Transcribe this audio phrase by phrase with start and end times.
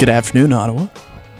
[0.00, 0.86] Good afternoon, Ottawa.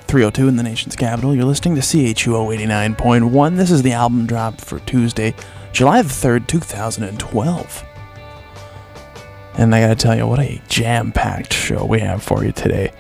[0.08, 1.34] 302 in the nation's capital.
[1.34, 3.56] You're listening to CHUO 89.1.
[3.56, 5.34] This is the album drop for Tuesday,
[5.72, 7.84] July the 3rd, 2012.
[9.54, 12.92] And I gotta tell you, what a jam packed show we have for you today.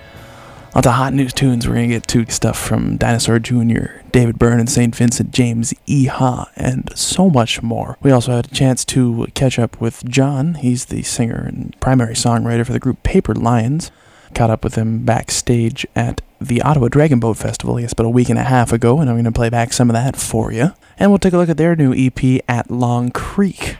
[0.74, 1.68] Lots of hot news tunes.
[1.68, 4.96] We're gonna get to stuff from Dinosaur Jr., David Byrne, and St.
[4.96, 7.98] Vincent James Iha, and so much more.
[8.00, 10.54] We also had a chance to catch up with John.
[10.54, 13.90] He's the singer and primary songwriter for the group Paper Lions.
[14.34, 18.30] Caught up with him backstage at the Ottawa Dragon Boat Festival, guess about a week
[18.30, 20.72] and a half ago, and I'm going to play back some of that for you.
[20.98, 23.76] And we'll take a look at their new EP at Long Creek,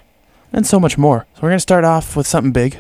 [0.53, 1.27] and so much more.
[1.35, 2.79] So we're going to start off with something big.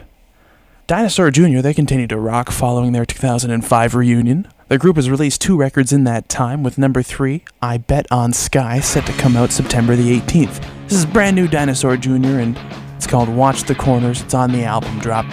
[0.86, 4.48] Dinosaur Jr., they continue to rock following their 2005 reunion.
[4.68, 8.32] The group has released two records in that time, with number three, I Bet on
[8.32, 10.62] Sky, set to come out September the 18th.
[10.88, 12.58] This is brand new Dinosaur Jr., and
[12.96, 14.20] it's called Watch the Corners.
[14.22, 15.26] It's on the album drop.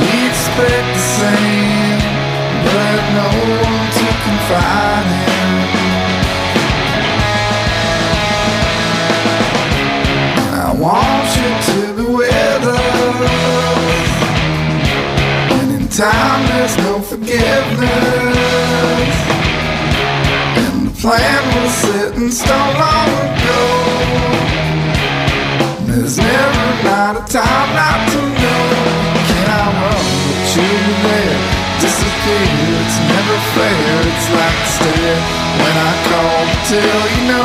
[0.00, 2.00] We expect the same,
[2.64, 5.52] but no one to confide in.
[10.54, 14.12] I want you to be with us,
[15.52, 18.54] and in time there's no forgiveness.
[21.04, 23.60] Plan was set in stone long ago.
[25.84, 28.64] There's never not a time not to know.
[29.28, 30.72] Can I run with you
[31.04, 31.40] there?
[31.84, 33.84] Disappear, it's never fair.
[34.16, 35.20] It's like a stare
[35.60, 37.44] when I call to tell you no.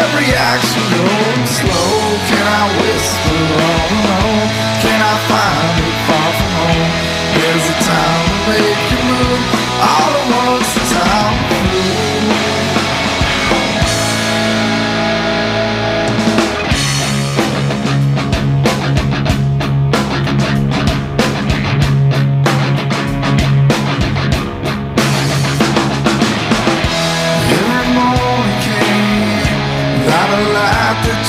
[0.00, 1.92] Every action goes slow.
[2.32, 4.48] Can I whisper all alone?
[4.80, 6.92] Can I find it far from home?
[7.36, 8.89] There's a time to make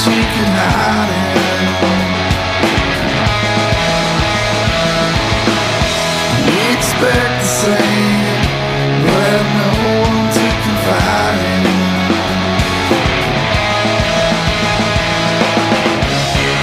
[0.09, 1.21] could hide in.
[6.73, 8.25] Expect the same,
[9.05, 9.69] but no
[10.01, 11.65] one to confide in.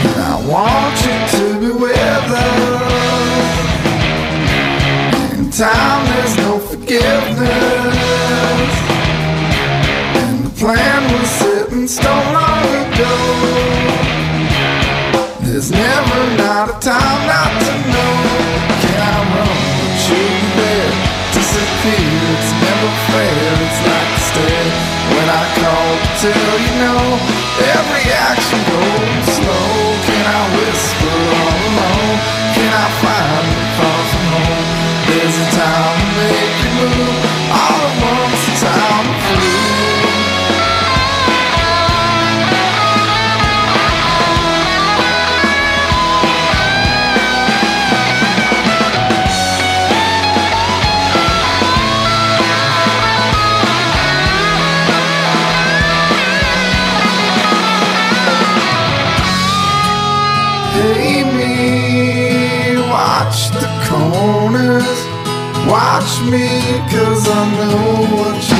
[0.05, 2.69] And I want you to be with us.
[5.38, 7.78] In time, there's no forgiveness.
[11.88, 13.16] Stone long ago.
[15.41, 18.16] There's never not a time not to know.
[18.84, 20.28] Can I run with you
[20.60, 20.93] there?
[21.32, 23.53] Disappear, it's never fair.
[23.65, 24.69] It's like a stare
[25.16, 26.97] when I call to tell you no.
[27.72, 29.72] Every action goes slow.
[30.05, 31.07] Can I whisper
[66.08, 66.48] Watch me,
[66.90, 68.57] cause I know what you've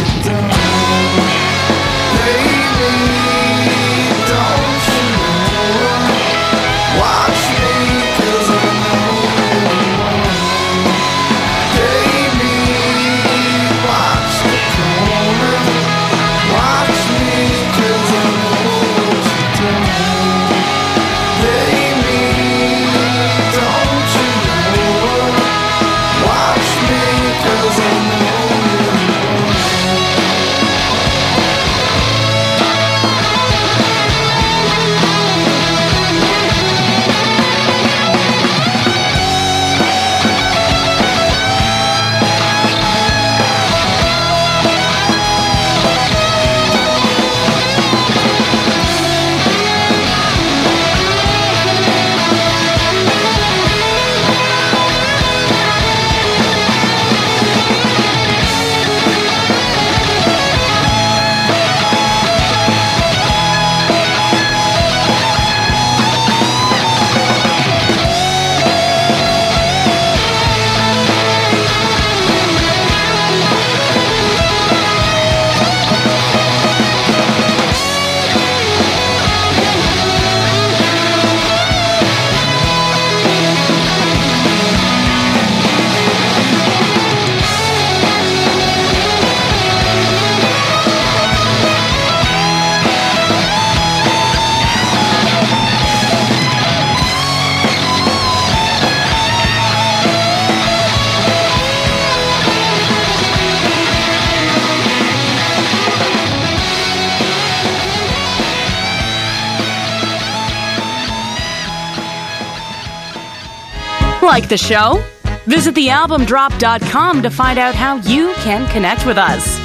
[114.38, 115.02] Like the show?
[115.46, 119.57] Visit thealbumdrop.com to find out how you can connect with us.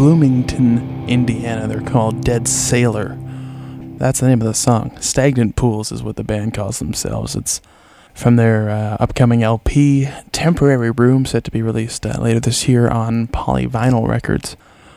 [0.00, 1.68] Bloomington, Indiana.
[1.68, 3.18] They're called Dead Sailor.
[3.98, 4.96] That's the name of the song.
[4.98, 7.36] Stagnant Pools is what the band calls themselves.
[7.36, 7.60] It's
[8.14, 12.88] from their uh, upcoming LP, Temporary Room, set to be released uh, later this year
[12.88, 14.56] on Polyvinyl Records.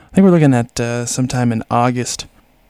[0.09, 2.25] I think we're looking at uh, sometime in August.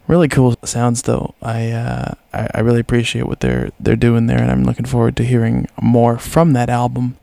[0.08, 1.36] Really cool sounds, though.
[1.40, 5.16] I, uh, I I really appreciate what they're they're doing there, and I'm looking forward
[5.18, 7.16] to hearing more from that album.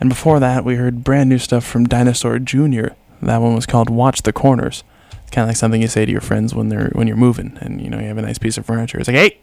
[0.00, 2.94] And before that, we heard brand new stuff from Dinosaur Jr.
[3.22, 4.84] That one was called "Watch the Corners."
[5.22, 7.58] It's kind of like something you say to your friends when they're when you're moving,
[7.60, 8.98] and you know you have a nice piece of furniture.
[8.98, 9.38] It's like, "Hey,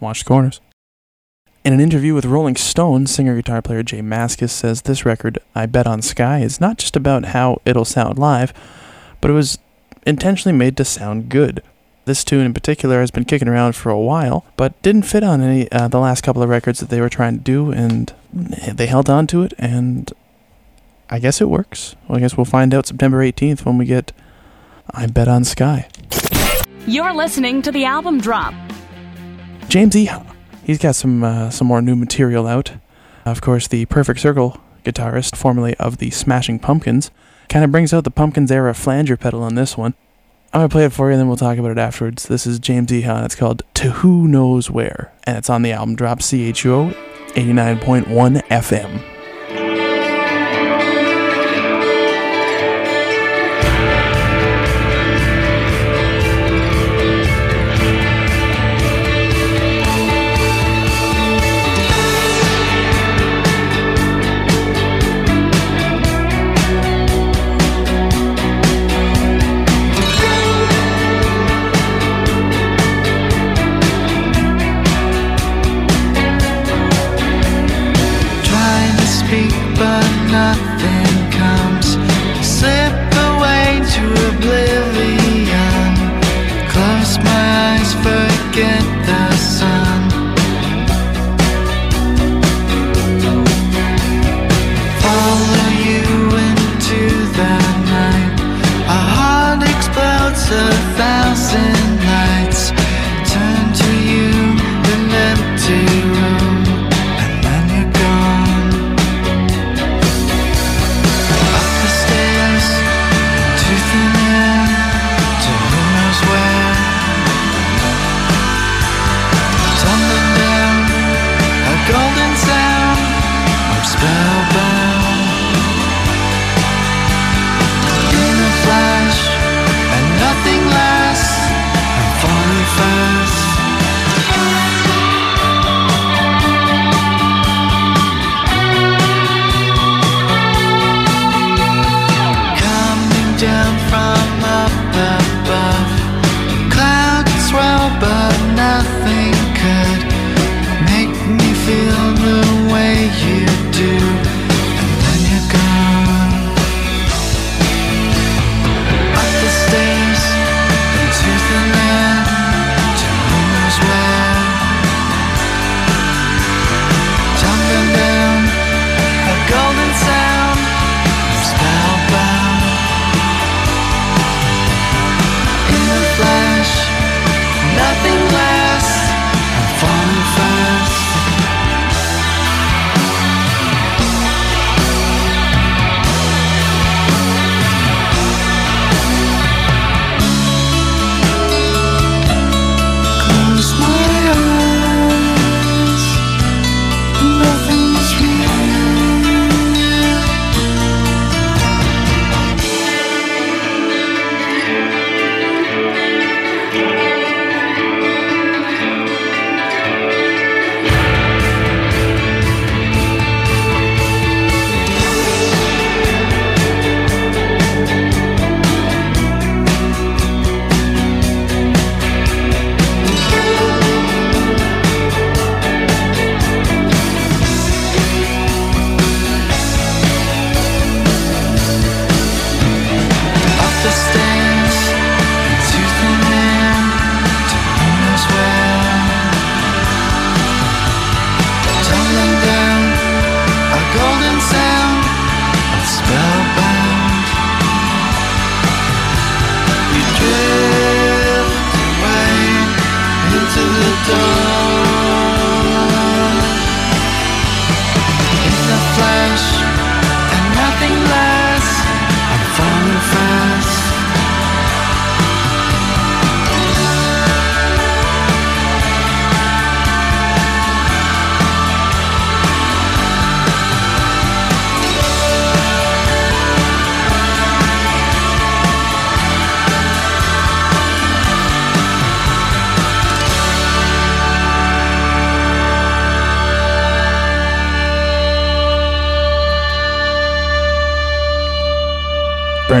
[0.00, 0.60] watch the corners."
[1.64, 5.64] In an interview with Rolling Stone, singer guitar player Jay Mascis says this record, I
[5.64, 8.52] Bet on Sky, is not just about how it'll sound live,
[9.22, 9.56] but it was
[10.06, 11.62] intentionally made to sound good.
[12.04, 15.40] This tune in particular has been kicking around for a while, but didn't fit on
[15.40, 18.86] any uh, the last couple of records that they were trying to do, and they
[18.86, 20.12] held on to it, and
[21.10, 21.96] I guess it works.
[22.08, 24.12] Well, I guess we'll find out September 18th when we get
[24.90, 25.88] I Bet on Sky.
[26.86, 28.54] You're listening to the album drop.
[29.68, 30.26] James Iha.
[30.64, 32.72] He's got some uh, some more new material out.
[33.24, 37.10] Of course, the Perfect Circle guitarist, formerly of the Smashing Pumpkins,
[37.48, 39.94] kind of brings out the Pumpkins era flanger pedal on this one.
[40.52, 42.28] I'm gonna play it for you, and then we'll talk about it afterwards.
[42.28, 45.72] This is James Iha, and it's called "To Who Knows Where," and it's on the
[45.72, 46.94] album drop CHUO
[47.34, 49.13] 89.1 FM.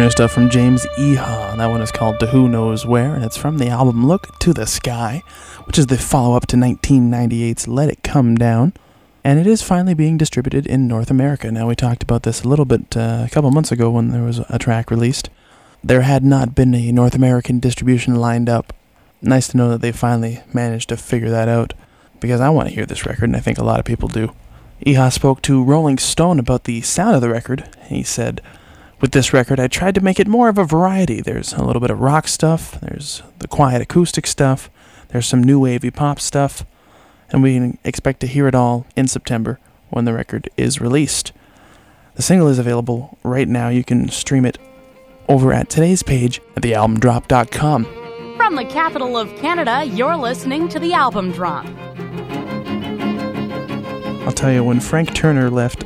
[0.04, 1.56] New stuff from James Iha.
[1.56, 4.52] That one is called To Who Knows Where, and it's from the album Look to
[4.52, 5.22] the Sky,
[5.64, 8.74] which is the follow up to 1998's Let It Come Down.
[9.24, 11.50] And it is finally being distributed in North America.
[11.50, 14.22] Now, we talked about this a little bit uh, a couple months ago when there
[14.22, 15.30] was a track released.
[15.82, 18.74] There had not been a North American distribution lined up.
[19.22, 21.72] Nice to know that they finally managed to figure that out,
[22.20, 24.34] because I want to hear this record, and I think a lot of people do.
[24.84, 27.74] Iha spoke to Rolling Stone about the sound of the record.
[27.86, 28.42] He said,
[29.04, 31.20] with this record, I tried to make it more of a variety.
[31.20, 34.70] There's a little bit of rock stuff, there's the quiet acoustic stuff,
[35.08, 36.64] there's some new wavy pop stuff,
[37.28, 41.32] and we can expect to hear it all in September when the record is released.
[42.14, 43.68] The single is available right now.
[43.68, 44.56] You can stream it
[45.28, 47.84] over at today's page at thealbumdrop.com.
[48.38, 51.66] From the capital of Canada, you're listening to the album drop.
[54.26, 55.84] I'll tell you, when Frank Turner left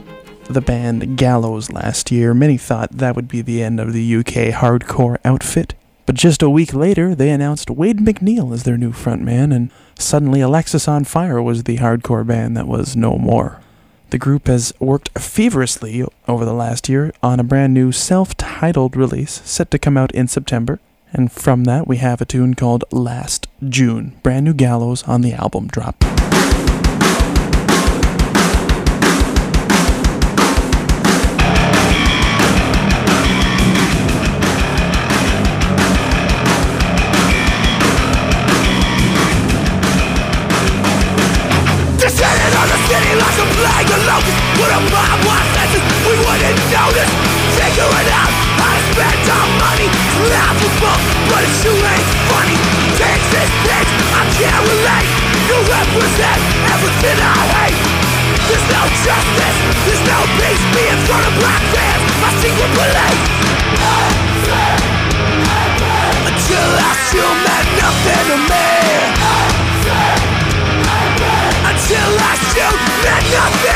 [0.49, 4.53] the band Gallows last year, many thought that would be the end of the UK
[4.55, 5.75] hardcore outfit.
[6.07, 10.41] But just a week later, they announced Wade MacNeil as their new frontman, and suddenly
[10.41, 13.61] Alexisonfire was the hardcore band that was no more.
[14.11, 18.97] The group has worked feverishly over the last year on a brand new self titled
[18.97, 20.81] release set to come out in September,
[21.13, 25.35] and from that we have a tune called Last June, brand new Gallows on the
[25.35, 26.03] album drop.
[59.05, 60.65] Justice, there's no peace
[61.09, 63.21] front of black fans, my secret police
[66.29, 67.15] Until last
[67.45, 68.69] meant nothing to me.
[71.71, 72.69] Until last you
[73.05, 73.68] meant nothing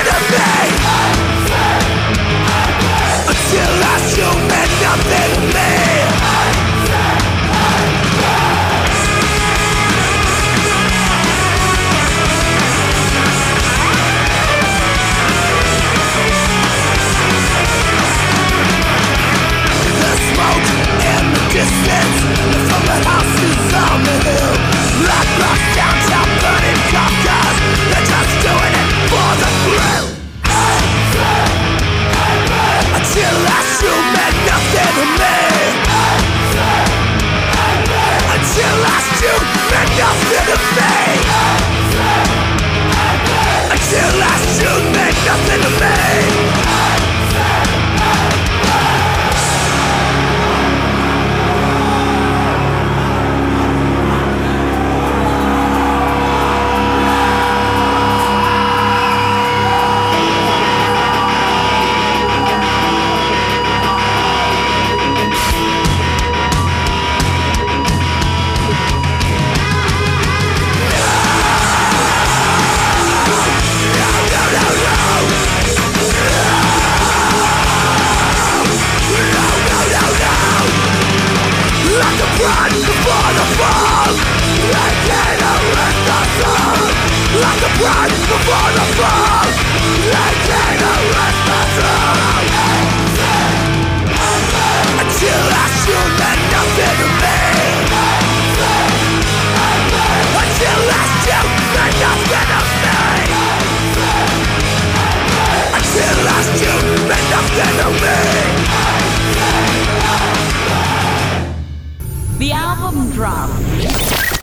[112.38, 113.50] The album drop.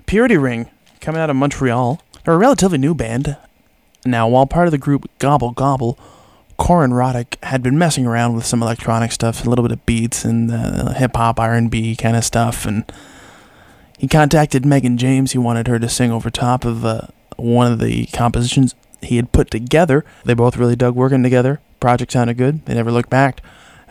[0.05, 0.69] Purity Ring,
[1.01, 2.01] coming out of Montreal.
[2.23, 3.35] They're a relatively new band.
[4.05, 5.97] Now, while part of the group Gobble Gobble,
[6.57, 10.23] Corin Roddick had been messing around with some electronic stuff, a little bit of beats
[10.23, 12.89] and uh, hip hop, R and B kind of stuff, and
[13.97, 15.31] he contacted Megan James.
[15.31, 19.31] He wanted her to sing over top of uh, one of the compositions he had
[19.31, 20.05] put together.
[20.25, 21.59] They both really dug working together.
[21.79, 22.65] Project sounded good.
[22.65, 23.41] They never looked back.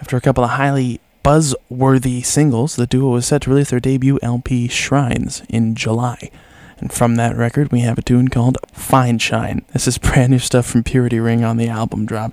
[0.01, 4.18] After a couple of highly buzz-worthy singles, the duo was set to release their debut
[4.22, 6.31] LP, Shrines, in July.
[6.79, 9.64] And from that record, we have a tune called Fine Shine.
[9.72, 12.33] This is brand new stuff from Purity Ring on the album drop.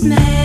[0.00, 0.39] smell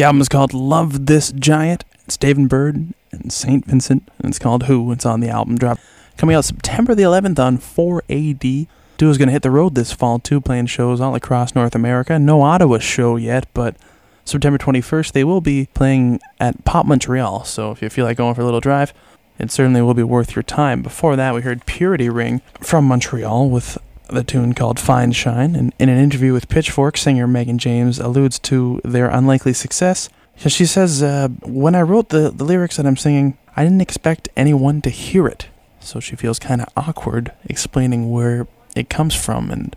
[0.00, 1.84] The album is called Love This Giant.
[2.06, 3.66] It's David Byrne and St.
[3.66, 4.90] Vincent, and it's called Who.
[4.92, 5.78] It's on the album drop.
[6.16, 8.66] Coming out September the 11th on 4AD.
[8.96, 12.18] Duo's going to hit the road this fall too, playing shows all across North America.
[12.18, 13.76] No Ottawa show yet, but
[14.24, 17.44] September 21st they will be playing at Pop Montreal.
[17.44, 18.94] So if you feel like going for a little drive,
[19.38, 20.80] it certainly will be worth your time.
[20.80, 23.76] Before that, we heard Purity Ring from Montreal with
[24.12, 25.54] the tune called Fine Shine.
[25.54, 30.08] And in an interview with Pitchfork, singer Megan James alludes to their unlikely success.
[30.36, 34.28] She says, uh, When I wrote the, the lyrics that I'm singing, I didn't expect
[34.36, 35.48] anyone to hear it.
[35.80, 38.46] So she feels kind of awkward explaining where
[38.76, 39.74] it comes from and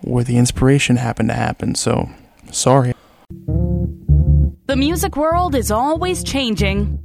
[0.00, 1.74] where the inspiration happened to happen.
[1.74, 2.10] So,
[2.50, 2.94] sorry.
[4.66, 7.04] The music world is always changing,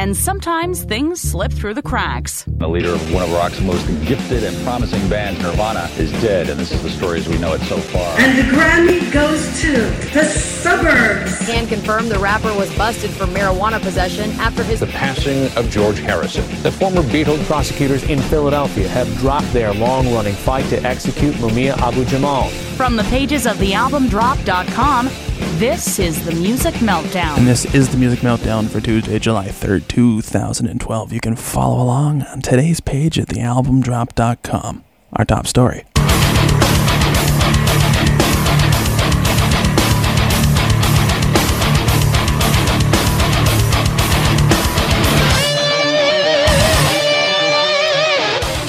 [0.00, 2.46] and sometimes things slip through the cracks.
[2.46, 6.58] The leader of one of rock's most gifted and promising bands, Nirvana, is dead, and
[6.58, 8.18] this is the story as we know it so far.
[8.18, 9.72] And the Grammy goes to
[10.14, 11.38] the suburbs.
[11.46, 15.98] Can confirm the rapper was busted for marijuana possession after his the passing of George
[15.98, 16.46] Harrison.
[16.62, 22.06] The former Beatles prosecutors in Philadelphia have dropped their long-running fight to execute Mumia Abu
[22.06, 22.48] Jamal.
[22.78, 25.10] From the pages of thealbumdrop.com,
[25.58, 27.38] this is the Music Meltdown.
[27.38, 31.12] And this is the Music Meltdown for Tuesday, July 3rd, 2012.
[31.12, 34.84] You can follow along on today's page at thealbumdrop.com.
[35.12, 35.84] Our top story.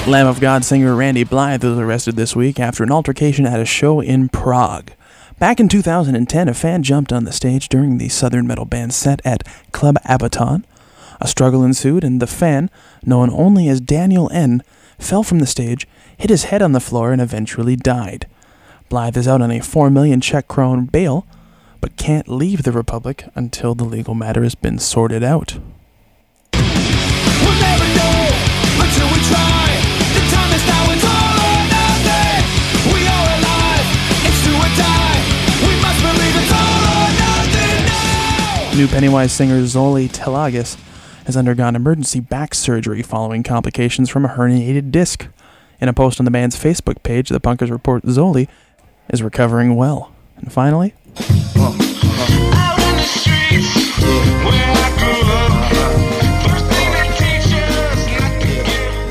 [0.04, 3.64] Lamb of God singer Randy Blythe was arrested this week after an altercation at a
[3.64, 4.90] show in Prague.
[5.42, 9.20] Back in 2010, a fan jumped on the stage during the Southern metal band set
[9.24, 10.62] at Club Abaton.
[11.20, 12.70] A struggle ensued, and the fan,
[13.04, 14.62] known only as Daniel N.,
[15.00, 18.28] fell from the stage, hit his head on the floor, and eventually died.
[18.88, 21.26] Blythe is out on a 4 million Czech krone bail,
[21.80, 25.58] but can't leave the Republic until the legal matter has been sorted out.
[38.74, 40.78] New Pennywise singer Zoli Teglas
[41.26, 45.28] has undergone emergency back surgery following complications from a herniated disc.
[45.80, 48.48] In a post on the band's Facebook page, the punkers report Zoli
[49.10, 50.12] is recovering well.
[50.36, 50.94] And finally,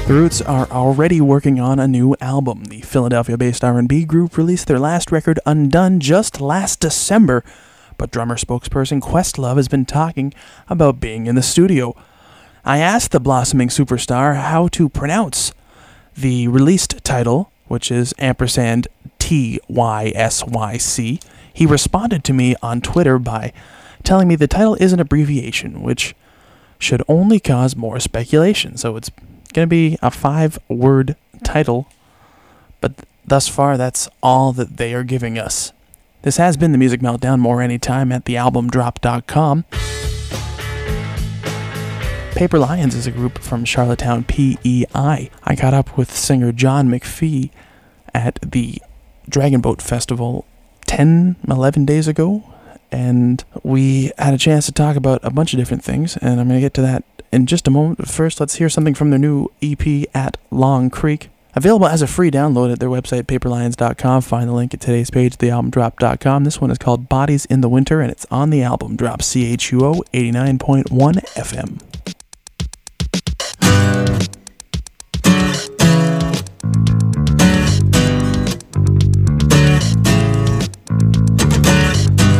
[0.07, 2.65] The Roots are already working on a new album.
[2.65, 7.45] The Philadelphia-based R&B group released their last record Undone just last December,
[8.01, 10.33] but drummer spokesperson Questlove has been talking
[10.67, 11.95] about being in the studio.
[12.65, 15.53] I asked the blossoming superstar how to pronounce
[16.17, 18.87] the released title, which is ampersand
[19.19, 21.19] T Y S Y C.
[21.53, 23.53] He responded to me on Twitter by
[24.01, 26.15] telling me the title is an abbreviation, which
[26.79, 28.77] should only cause more speculation.
[28.77, 29.11] So it's
[29.53, 31.87] going to be a five word title,
[32.79, 32.93] but
[33.27, 35.71] thus far that's all that they are giving us.
[36.23, 37.39] This has been the Music Meltdown.
[37.39, 39.65] More anytime at thealbumdrop.com.
[42.35, 45.31] Paper Lions is a group from Charlottetown, PEI.
[45.43, 47.49] I caught up with singer John McPhee
[48.13, 48.79] at the
[49.27, 50.45] Dragon Boat Festival
[50.85, 52.43] 10, 11 days ago,
[52.91, 56.47] and we had a chance to talk about a bunch of different things, and I'm
[56.47, 57.97] going to get to that in just a moment.
[57.97, 61.29] But first, let's hear something from their new EP at Long Creek.
[61.53, 64.21] Available as a free download at their website, paperlions.com.
[64.21, 66.43] Find the link at today's page, thealbumdrop.com.
[66.43, 70.01] This one is called Bodies in the Winter, and it's on the album drop, CHUO
[70.13, 70.85] 89.1
[71.35, 71.81] FM.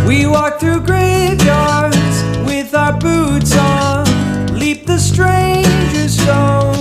[0.07, 4.05] We walk through graveyards with our boots on,
[4.57, 6.80] leap the stranger stones.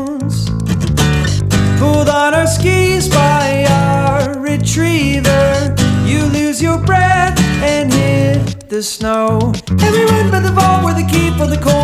[1.80, 9.38] Pulled on our skis by our retriever, you lose your breath and hit the snow.
[9.40, 11.79] Run by the vault where they keep all the cold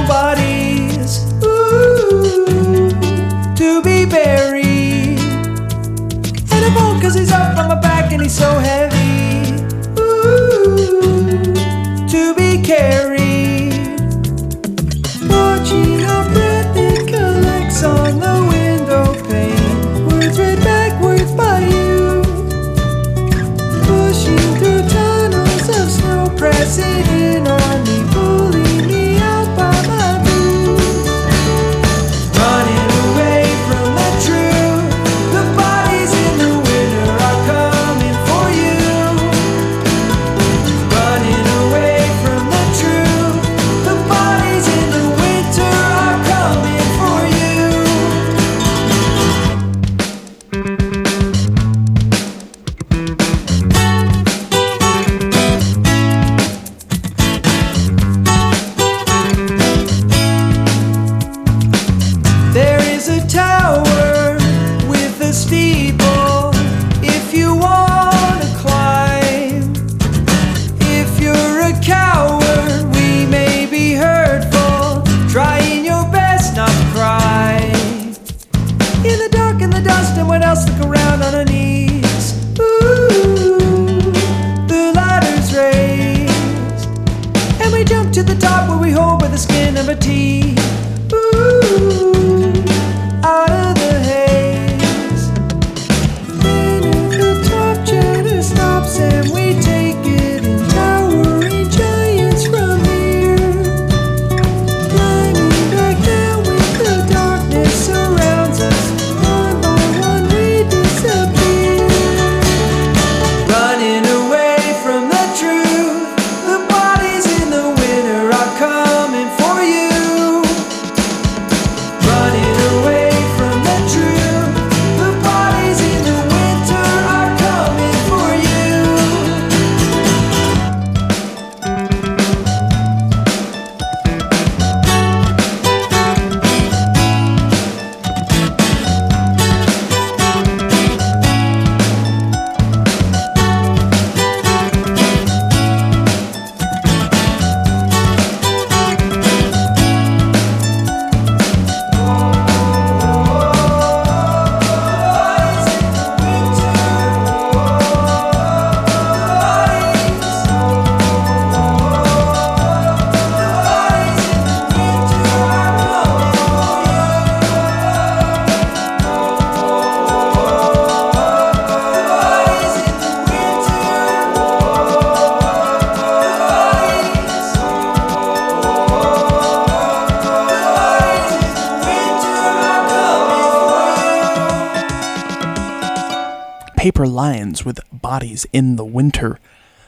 [187.06, 189.38] Lions with Bodies in the Winter.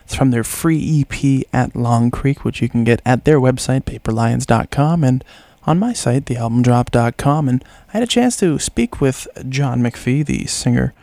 [0.04, 3.84] It's from their free EP at Long Creek, which you can get at their website,
[3.84, 5.22] paperlions.com, and
[5.66, 7.48] on my site, thealbumdrop.com.
[7.48, 10.94] And I had a chance to speak with John McPhee, the singer,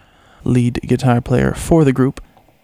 [0.43, 2.19] lead guitar player for the group,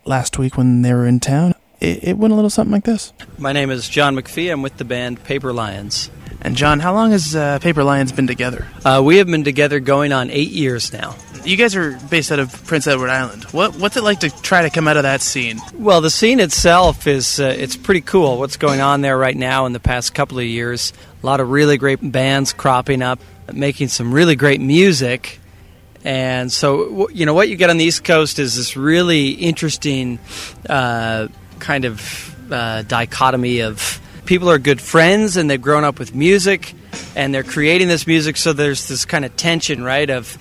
[0.05, 1.53] last week when they were in town.
[1.79, 3.13] It, it went a little something like this.
[3.37, 4.51] My name is John McPhee.
[4.51, 6.09] I'm with the band Paper Lions.
[6.43, 8.67] And John, how long has uh, Paper Lions been together?
[8.83, 11.15] Uh, we have been together going on eight years now.
[11.43, 13.43] You guys are based out of Prince Edward Island.
[13.45, 15.59] What what's it like to try to come out of that scene?
[15.73, 18.37] Well, the scene itself is uh, it's pretty cool.
[18.37, 20.93] What's going on there right now in the past couple of years?
[21.21, 23.19] A lot of really great bands cropping up,
[23.51, 25.39] making some really great music.
[26.03, 30.17] And so, you know, what you get on the East Coast is this really interesting
[30.67, 31.27] uh,
[31.59, 34.00] kind of uh, dichotomy of
[34.31, 36.73] people are good friends and they've grown up with music
[37.17, 38.37] and they're creating this music.
[38.37, 40.37] So there's this kind of tension, right, of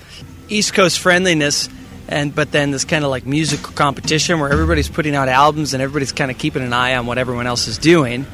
[0.47, 1.67] East Coast friendliness.
[2.07, 5.83] And but then this kind of like musical competition where everybody's putting out albums and
[5.83, 8.25] everybody's kind of keeping an eye on what everyone else is doing,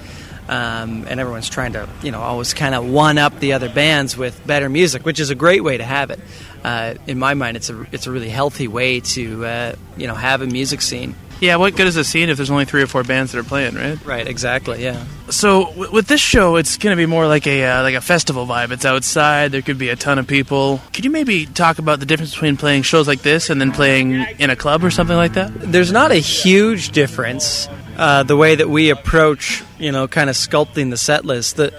[0.47, 4.15] um, and everyone's trying to you know always kind of one up the other bands
[4.15, 6.19] with better music, which is a great way to have it.
[6.63, 10.15] Uh, in my mind, it's a it's a really healthy way to uh, you know
[10.15, 11.15] have a music scene.
[11.39, 13.43] Yeah, what good is a scene if there's only three or four bands that are
[13.43, 14.03] playing, right?
[14.05, 15.03] Right, exactly, yeah.
[15.29, 18.01] So w- with this show, it's going to be more like a uh, like a
[18.01, 18.71] festival vibe.
[18.71, 19.51] It's outside.
[19.51, 20.81] There could be a ton of people.
[20.93, 24.13] Could you maybe talk about the difference between playing shows like this and then playing
[24.39, 25.51] in a club or something like that?
[25.53, 27.67] There's not a huge difference
[27.97, 31.57] uh, the way that we approach, you know, kind of sculpting the set list.
[31.57, 31.73] The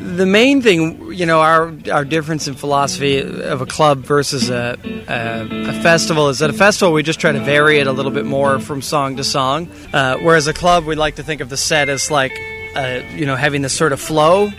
[0.00, 4.78] the main thing, you know, our our difference in philosophy of a club versus a,
[5.08, 8.10] a, a festival is that a festival we just try to vary it a little
[8.10, 11.48] bit more from song to song, uh, whereas a club we like to think of
[11.48, 12.32] the set as like,
[12.74, 14.50] uh, you know, having this sort of flow,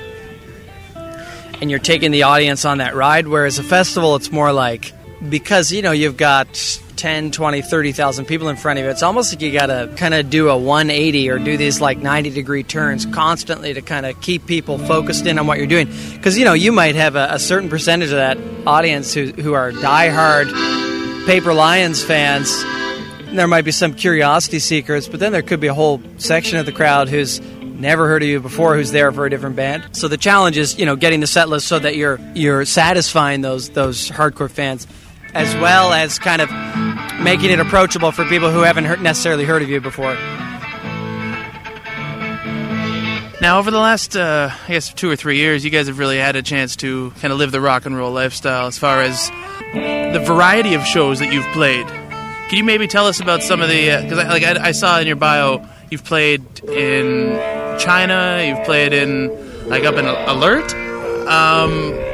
[1.60, 3.28] and you're taking the audience on that ride.
[3.28, 4.94] Whereas a festival, it's more like
[5.28, 6.48] because you know you've got
[7.02, 10.14] 10 20 30,000 people in front of you it's almost like you got to kind
[10.14, 14.22] of do a 180 or do these like 90 degree turns constantly to kind of
[14.22, 15.88] keep people focused in on what you're doing.
[16.14, 18.38] Because you know you might have a, a certain percentage of that
[18.68, 20.46] audience who, who are diehard
[21.26, 22.64] paper lions fans.
[23.34, 26.68] There might be some curiosity seekers but then there could be a whole section of
[26.68, 29.96] the crowd who's never heard of you before who's there for a different band.
[29.96, 33.42] So the challenge is you know getting the set list so that you're you're satisfying
[33.42, 34.86] those those hardcore fans
[35.34, 36.50] as well as kind of
[37.22, 40.16] making it approachable for people who haven't heard, necessarily heard of you before.
[43.42, 46.18] Now, over the last, uh, I guess, two or three years, you guys have really
[46.18, 49.32] had a chance to kind of live the rock and roll lifestyle as far as
[49.74, 51.88] the variety of shows that you've played.
[51.88, 54.00] Can you maybe tell us about some of the?
[54.04, 57.32] Because I, like I, I saw in your bio, you've played in
[57.80, 59.30] China, you've played in
[59.70, 60.74] like up in Alert.
[61.28, 62.11] Um,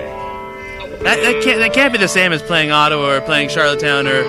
[1.03, 4.23] That, that can't that can't be the same as playing Ottawa or playing Charlottetown or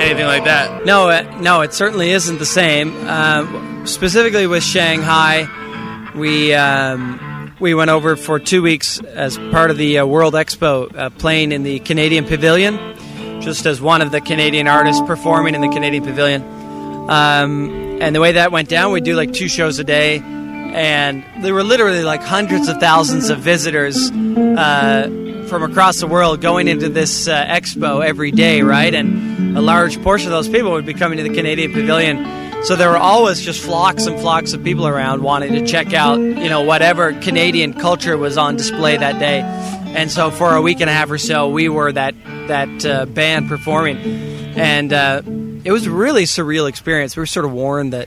[0.00, 0.84] anything like that.
[0.84, 2.96] No, uh, no, it certainly isn't the same.
[3.08, 5.48] Um, specifically with Shanghai,
[6.14, 10.94] we um, we went over for two weeks as part of the uh, World Expo,
[10.96, 12.78] uh, playing in the Canadian Pavilion,
[13.40, 16.42] just as one of the Canadian artists performing in the Canadian Pavilion.
[17.10, 21.24] Um, and the way that went down, we do like two shows a day, and
[21.42, 24.10] there were literally like hundreds of thousands of visitors.
[25.50, 28.94] From across the world going into this uh, expo every day, right?
[28.94, 32.62] And a large portion of those people would be coming to the Canadian Pavilion.
[32.62, 36.20] So there were always just flocks and flocks of people around wanting to check out,
[36.20, 39.40] you know, whatever Canadian culture was on display that day.
[39.40, 42.14] And so for a week and a half or so, we were that
[42.46, 43.96] that uh, band performing,
[44.56, 45.22] and uh,
[45.64, 47.16] it was a really surreal experience.
[47.16, 48.06] We were sort of warned that,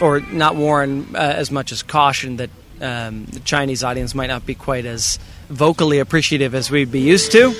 [0.00, 4.44] or not warned uh, as much as cautioned that um, the Chinese audience might not
[4.44, 5.20] be quite as
[5.52, 7.54] vocally appreciative as we'd be used to.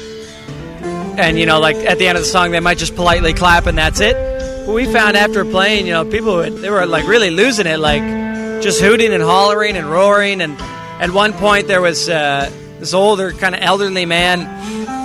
[1.18, 3.66] And, you know, like at the end of the song, they might just politely clap
[3.66, 4.14] and that's it.
[4.66, 7.78] But we found after playing, you know, people, would, they were like really losing it,
[7.78, 8.03] like
[8.62, 10.40] just hooting and hollering and roaring.
[10.40, 10.57] And
[11.01, 14.45] at one point, there was uh, this older, kind of elderly man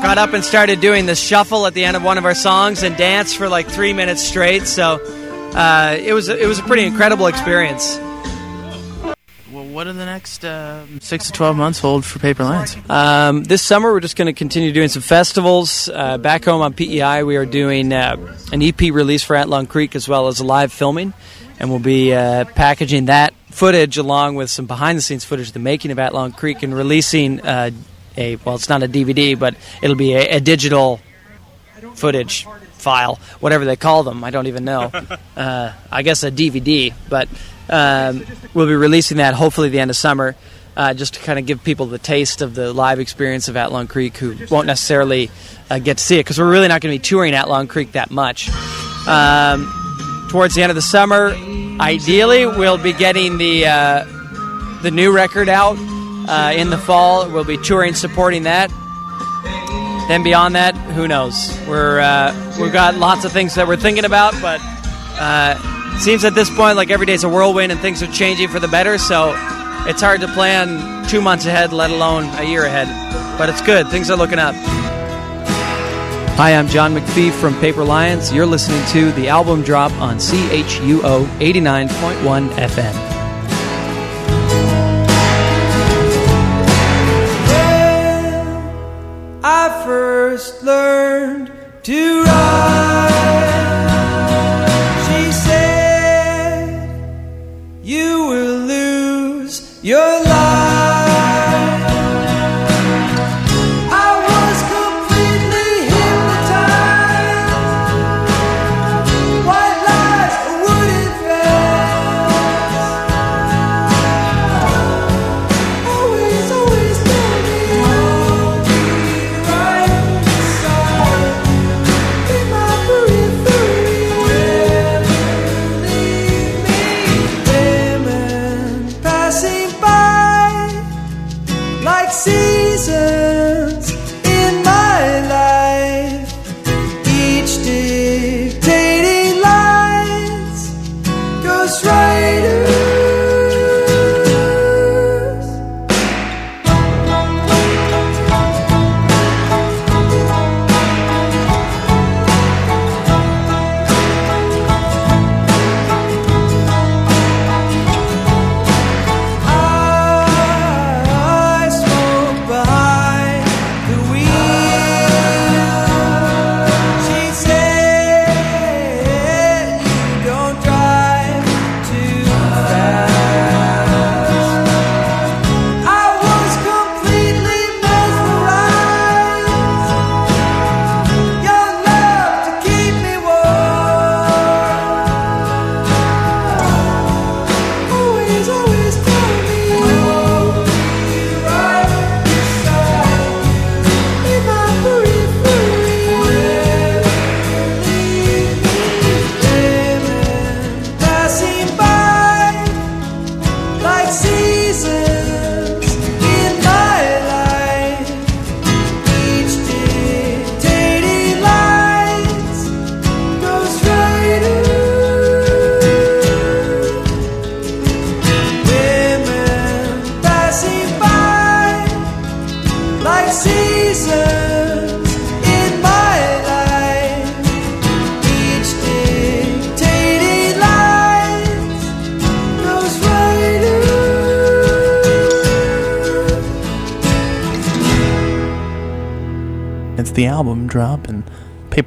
[0.02, 2.84] got up and started doing the shuffle at the end of one of our songs
[2.84, 4.68] and danced for like three minutes straight.
[4.68, 5.02] So
[5.56, 7.98] uh, it was it was a pretty incredible experience.
[9.78, 12.66] What are the next uh, six to twelve months hold for Paper?
[12.90, 15.88] Um, this summer, we're just going to continue doing some festivals.
[15.88, 18.16] Uh, back home on PEI, we are doing uh,
[18.52, 21.14] an EP release for At Long Creek as well as live filming,
[21.60, 25.92] and we'll be uh, packaging that footage along with some behind-the-scenes footage of the making
[25.92, 27.70] of At Long Creek and releasing uh,
[28.18, 29.54] a well, it's not a DVD, but
[29.84, 31.00] it'll be a, a digital
[31.94, 32.48] footage
[32.88, 34.24] file, whatever they call them.
[34.24, 34.90] I don't even know.
[35.36, 37.28] uh, I guess a DVD, but
[37.70, 38.24] um,
[38.54, 40.38] we'll be releasing that hopefully the end of summer,
[40.78, 43.74] uh, just to kind of give people the taste of the live experience of At
[43.74, 45.30] Long Creek who won't necessarily
[45.70, 47.68] uh, get to see it because we're really not going to be touring At Long
[47.68, 48.50] Creek that much.
[49.06, 49.68] Um,
[50.30, 51.34] towards the end of the summer,
[51.82, 54.06] ideally, we'll be getting the uh,
[54.82, 55.76] the new record out
[56.30, 57.30] uh, in the fall.
[57.30, 58.72] We'll be touring, supporting that.
[60.08, 61.58] Then beyond that, who knows?
[61.68, 64.62] We're uh, we've got lots of things that we're thinking about, but
[65.20, 68.60] uh, seems at this point like every day's a whirlwind and things are changing for
[68.60, 68.98] the better.
[68.98, 69.34] So
[69.86, 72.88] it's hard to plan two months ahead, let alone a year ahead.
[73.38, 74.56] But it's good; things are looking up.
[76.38, 78.32] Hi, I'm John McPhee from Paper Lions.
[78.32, 83.17] You're listening to the album drop on CHUO 89.1 FM.
[90.68, 91.50] Learned
[91.82, 93.17] to ride.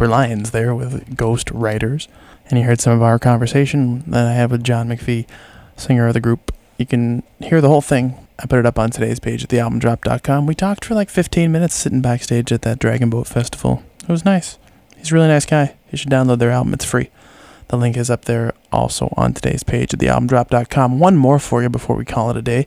[0.01, 2.09] Paper Lions there with Ghost Writers.
[2.47, 5.27] And you heard some of our conversation that I had with John McPhee,
[5.77, 6.55] singer of the group.
[6.79, 8.17] You can hear the whole thing.
[8.39, 10.47] I put it up on today's page at thealbumdrop.com.
[10.47, 13.83] We talked for like 15 minutes sitting backstage at that Dragon Boat Festival.
[14.03, 14.57] It was nice.
[14.97, 15.77] He's a really nice guy.
[15.93, 16.73] You should download their album.
[16.73, 17.11] It's free.
[17.69, 20.99] The link is up there also on today's page at thealbumdrop.com.
[20.99, 22.67] One more for you before we call it a day.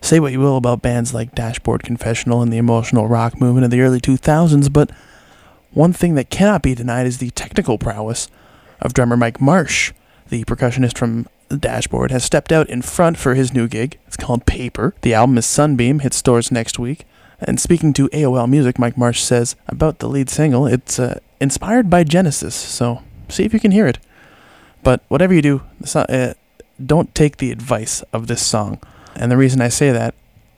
[0.00, 3.70] Say what you will about bands like Dashboard Confessional and the emotional rock movement of
[3.70, 4.90] the early 2000s, but
[5.74, 8.28] one thing that cannot be denied is the technical prowess
[8.80, 9.92] of drummer Mike Marsh.
[10.28, 13.98] The percussionist from Dashboard has stepped out in front for his new gig.
[14.06, 14.94] It's called Paper.
[15.02, 17.04] The album is Sunbeam, hits stores next week.
[17.40, 21.90] And speaking to AOL Music, Mike Marsh says about the lead single, it's uh, inspired
[21.90, 23.98] by Genesis, so see if you can hear it.
[24.82, 26.34] But whatever you do, so- uh,
[26.84, 28.80] don't take the advice of this song.
[29.14, 30.14] And the reason I say that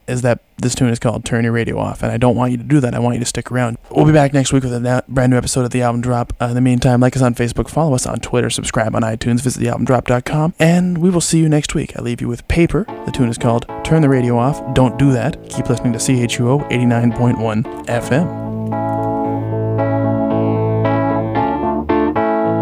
[0.08, 2.58] is that this tune is called Turn Your Radio Off, and I don't want you
[2.58, 2.94] to do that.
[2.94, 3.78] I want you to stick around.
[3.90, 6.32] We'll be back next week with a brand new episode of The Album Drop.
[6.40, 9.40] Uh, in the meantime, like us on Facebook, follow us on Twitter, subscribe on iTunes,
[9.40, 11.96] visit thealbumdrop.com, and we will see you next week.
[11.96, 12.84] I leave you with Paper.
[13.04, 14.62] The tune is called Turn the Radio Off.
[14.74, 15.48] Don't do that.
[15.50, 18.46] Keep listening to CHUO 89.1 FM.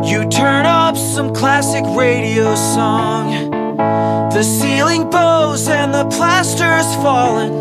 [0.06, 3.63] You turn up some classic radio song.
[3.76, 7.52] The ceiling bows and the plaster's falling.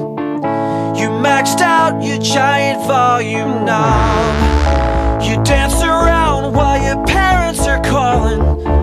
[0.98, 5.24] You maxed out your giant volume knob.
[5.24, 8.83] You dance around while your parents are calling.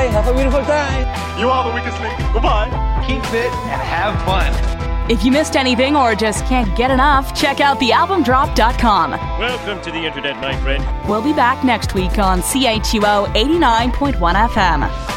[0.00, 0.06] Bye.
[0.06, 1.38] Have a beautiful time.
[1.38, 2.16] You are the weakest link.
[2.32, 2.70] Goodbye.
[3.06, 5.10] Keep fit and have fun.
[5.10, 9.10] If you missed anything or just can't get enough, check out thealbumdrop.com.
[9.10, 10.82] Welcome to the internet, my friend.
[11.06, 15.09] We'll be back next week on CHUO 89.1 FM.